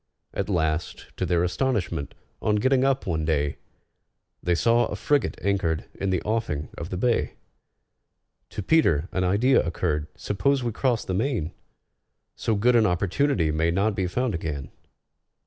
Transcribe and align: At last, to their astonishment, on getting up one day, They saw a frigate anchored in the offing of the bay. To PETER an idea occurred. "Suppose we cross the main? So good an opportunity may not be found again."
At 0.33 0.49
last, 0.49 1.09
to 1.17 1.27
their 1.27 1.43
astonishment, 1.43 2.15
on 2.41 2.55
getting 2.55 2.83
up 2.83 3.05
one 3.05 3.23
day, 3.23 3.57
They 4.41 4.55
saw 4.55 4.87
a 4.87 4.95
frigate 4.95 5.37
anchored 5.43 5.85
in 5.93 6.09
the 6.09 6.23
offing 6.23 6.69
of 6.75 6.89
the 6.89 6.97
bay. 6.97 7.35
To 8.49 8.63
PETER 8.63 9.09
an 9.11 9.23
idea 9.23 9.61
occurred. 9.63 10.07
"Suppose 10.15 10.63
we 10.63 10.71
cross 10.71 11.05
the 11.05 11.13
main? 11.13 11.51
So 12.35 12.55
good 12.55 12.75
an 12.75 12.87
opportunity 12.87 13.51
may 13.51 13.69
not 13.69 13.93
be 13.93 14.07
found 14.07 14.33
again." 14.33 14.71